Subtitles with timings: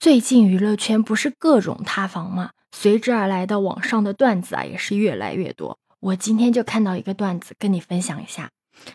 [0.00, 2.50] 最近娱乐圈不是各种塌房吗？
[2.70, 5.80] 随之而来的网上的段子啊，也是越来越多。
[5.98, 8.50] 我今天就看到一个段子，跟你分享一下。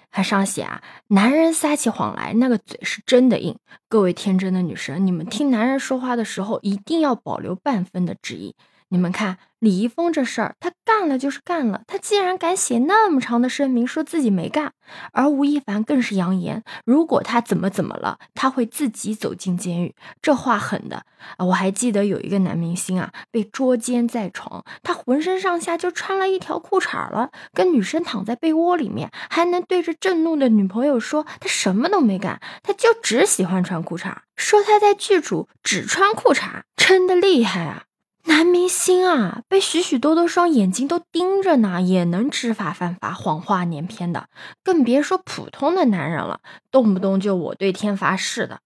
[0.10, 3.58] 它上写啊，男人撒起谎来，那个嘴是真的硬。
[3.90, 8.56] 各位天真的女生，你们听男人说话的时候，一定要保留半分的质疑。
[8.94, 11.82] 你们看李易峰这事儿，他干了就是干了。
[11.88, 14.72] 他竟然敢写那么长的声明说自己没干，
[15.14, 19.96] 而吴亦凡更是扬言，如果他怎么怎么了，他会自己走进监狱。
[20.22, 21.08] 这话狠的
[21.38, 21.46] 啊！
[21.46, 37.86] 我还记得有一个男明星啊，被捉奸在床，他浑身上下就穿了一条裤衩了，跟女生躺在被窝里面，还能对着震怒的女朋友说他什么都没干，他就只喜欢穿裤衩，说他在剧组只穿裤衩，真的厉害啊！
[38.26, 44.30] 男明星啊，被许许多多双眼睛都盯着呢，也能知法犯法、谎话连篇的，
[44.64, 46.40] 更别说普通的男人了，
[46.72, 48.60] 动不动就我对天发誓的。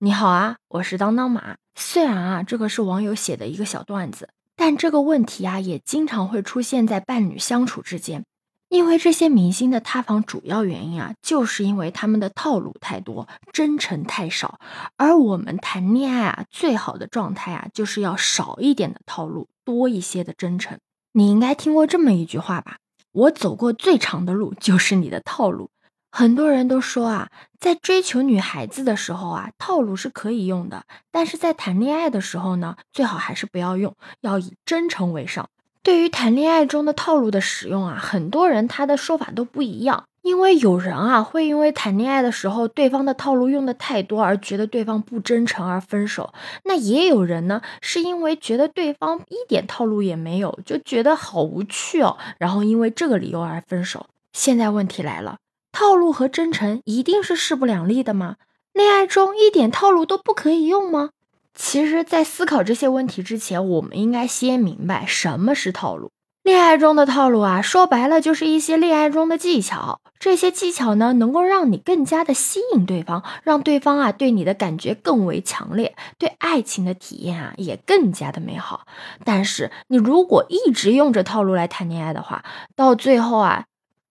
[0.00, 1.56] 你好啊，我是当当马。
[1.76, 8.24] 虽然啊，这个是网友写的一个小段子，但这个问题啊，也经常会出现在伴侣相处之间。
[8.68, 14.58] 因为这些明星的塌房主要原因啊，就是因为他们的套路太多，真诚太少。
[14.96, 20.78] 而我们谈恋爱啊，最好的状态啊，就是要少一点的套路，多一些的真诚。
[21.12, 22.78] 你应该听过这么一句话吧？
[23.12, 25.70] 我走过最长的路，就是你的套路。
[26.10, 35.48] 很多人都说啊，在追求女孩子的时候啊，套路是可以用的，但是在谈恋爱的时候呢，最好还是不要用，要以真诚为上。
[35.86, 40.02] 对于谈恋爱中的套路的使用啊，很多人他的说法都不一样。
[40.22, 46.34] 因为有人啊，会因为谈恋爱的时候对方的套路用的太多而觉得对方不真诚而分手。
[46.64, 54.06] 那也有人呢，是因为觉得对方一点套路也没有，就觉得好无趣哦，然后因为这个理由而分手。
[54.32, 55.36] 现在问题来了，
[55.70, 58.34] 套路和真诚一定是势不两立的吗？
[58.72, 61.10] 恋爱中一点套路都不可以用吗？
[61.58, 66.10] 其实，在思考这些问题之前，我们应该先明白什么是套路。
[66.42, 70.00] 恋爱中的套路啊，说白了就是一些恋爱中的技巧。
[70.20, 78.86] 这些技巧呢，能够让你更加的吸引对方，让对方啊对你的感觉更为强烈，对爱情的体验啊也更加的美好。
[79.24, 82.44] 但是，你如果一直用着套路来谈恋爱的话，
[82.76, 83.64] 到最后啊。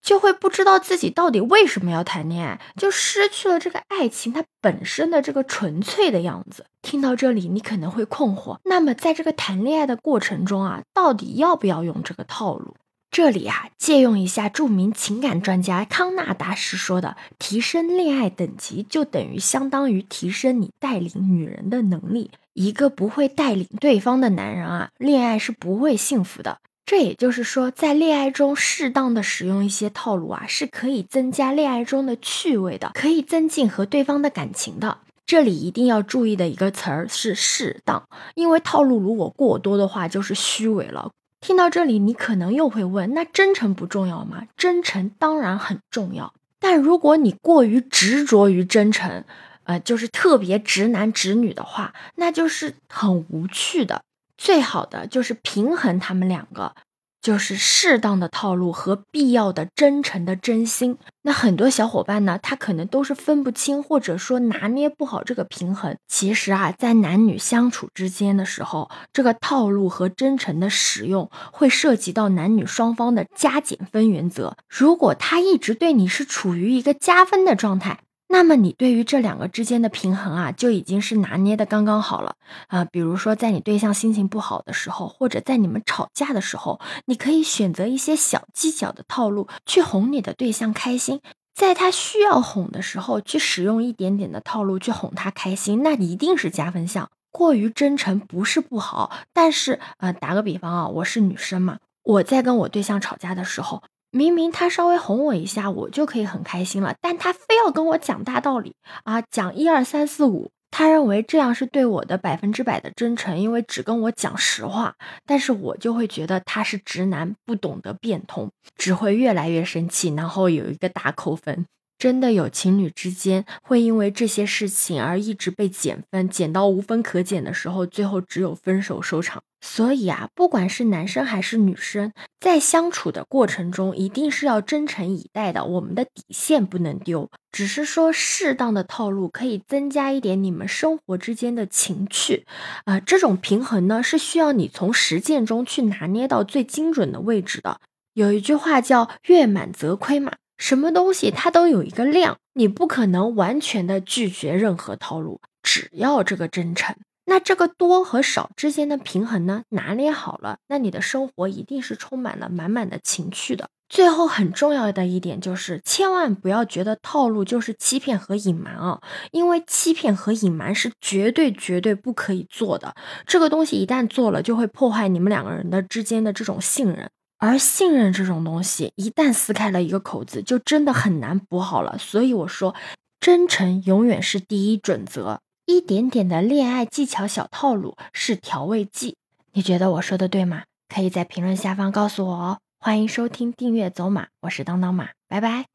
[0.06, 6.68] 就会不知道自己到底为什么要谈恋爱，就失去了这个爱情它本身的这个纯粹的样子。
[6.84, 12.76] 听到这里，你可能会困惑，那么在这个谈恋爱的过程中啊，到底要不要用这个套路？
[13.10, 22.30] 这里啊，借用一下著名情感专家康纳大师说的：“提升恋爱等级，就等于相当于提升你带领女人的能力。
[22.54, 35.00] 一个不会带领对方的男人啊，恋爱是不会幸福的。”这也就是说，在恋爱中适当的使用一些套路啊，是可以增加恋爱中的趣味的，可以增进和对方的感情的。
[35.26, 41.10] 这里一定要注意的一个词儿是适当，因为套路如果过多的话，就是虚伪了。
[41.42, 44.44] 听到这里，你可能又会问：那真诚不重要吗？
[44.56, 49.24] 真诚当然很重要，但如果你过于执着于真诚，
[49.64, 54.04] 呃，就是特别直男直女的话，那就是很无趣的。
[54.38, 56.76] 最好的就是平衡他们两个，
[57.22, 60.98] 就是适当的套路和必要的真诚的真心。
[61.24, 65.98] 那很多小伙伴呢，他可能都是分不清，或者说拿捏不好这个平衡。
[66.08, 74.56] 其实啊，在男女相处之间的时候，这个套路和真诚的使用会涉及到男女双方的加减分原则。
[74.70, 78.02] 如果他一直对你是处于一个加分的状态。
[78.28, 82.36] 那么你对于这两个之间的平衡啊，就已经是拿捏的刚刚好了
[82.68, 82.84] 啊。
[82.84, 91.22] 比如说，在你对象心情不好的时候，或者在你们吵架的时候，你可以选择一些小技巧的套路去哄你的对象开心。
[91.54, 97.10] 在他需要哄的时候，去使用一点点的套路去哄他开心，那一定是加分项。
[97.32, 103.84] 过于真诚不是不好，但是呃，打个比方啊，我是女生嘛，我在跟我对象吵架的时候。
[104.16, 114.96] 明明他稍微哄我一下，我就可以很开心了，但他非要跟我讲大道理啊，讲一二三四五，他认为这样是对我的百分之百的真诚，因为只跟我讲实话，
[115.26, 121.66] 但是我就会觉得他是直男，不懂得变通，只会越来越生气，然后有一个大扣分。
[121.98, 129.42] 真的有情侣之间会因为这些事情而一直被减分，减到无分可减的时候，最后只有分手收场。
[129.62, 137.32] 所以啊，不管是男生还是女生，在相处的过程中，一定是要真诚以待的，我们的底线不能丢。
[137.52, 142.46] 只是说，适当的套路可以增加一点你们生活之间的情趣，
[142.84, 147.80] 啊，这种平衡呢，是需要你从实践中去拿捏到最精准的位置的。
[148.14, 150.34] 有一句话叫“月满则亏”嘛。
[150.58, 156.96] 什么东西它都有一个量，你不可能完全的拒绝任何套路，只要这个真诚。
[157.28, 163.68] 那这个多和少之间的平衡呢，拿捏好了，那你的生活一定是充满了满满的情趣的。
[163.90, 172.94] 最后很重要的一点就是，千万不要觉得套路就是欺骗和隐瞒啊，因为欺骗和隐瞒是绝对绝对不可以做的。
[173.26, 177.10] 这个东西一旦做了，就会破坏你们两个人的之间的这种信任，
[177.46, 181.98] 而信任这种东西一旦撕开了一个口子，就真的很难补好了。
[181.98, 182.74] 所以我说，
[183.20, 189.16] 真诚永远是第一准则，一点点的恋爱技巧小套路是调味剂。
[189.54, 190.64] 你觉得我说的对吗？
[190.90, 192.58] 可以在评论下方告诉我哦。
[192.80, 195.75] 欢迎收听、订阅走马，我是当当马，拜拜。